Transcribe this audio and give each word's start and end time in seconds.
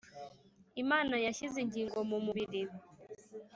Imana 0.83 1.15
yashyize 1.25 1.57
ingingo 1.65 1.97
mu 2.09 2.17
mubiri 2.25 2.61